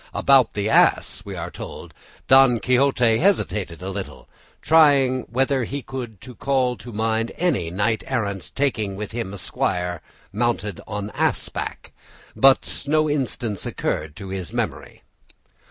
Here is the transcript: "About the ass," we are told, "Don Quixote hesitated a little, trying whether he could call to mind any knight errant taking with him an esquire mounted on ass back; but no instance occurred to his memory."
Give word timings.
"About 0.15 0.53
the 0.53 0.67
ass," 0.67 1.21
we 1.23 1.35
are 1.35 1.51
told, 1.51 1.93
"Don 2.27 2.59
Quixote 2.59 3.19
hesitated 3.19 3.83
a 3.83 3.91
little, 3.91 4.27
trying 4.59 5.27
whether 5.29 5.63
he 5.63 5.83
could 5.83 6.17
call 6.39 6.75
to 6.77 6.91
mind 6.91 7.31
any 7.37 7.69
knight 7.69 8.03
errant 8.07 8.51
taking 8.55 8.95
with 8.95 9.11
him 9.11 9.27
an 9.27 9.35
esquire 9.35 10.01
mounted 10.33 10.81
on 10.87 11.11
ass 11.11 11.49
back; 11.49 11.91
but 12.35 12.85
no 12.87 13.07
instance 13.07 13.63
occurred 13.67 14.15
to 14.15 14.29
his 14.29 14.51
memory." 14.51 15.03